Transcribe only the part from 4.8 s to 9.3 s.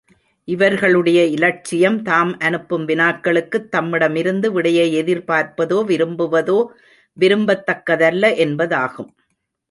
எதிர்பார்ப்பதோ, விரும்புவதோ, விரும்பத்தக்கதல்ல என்பதாகும்.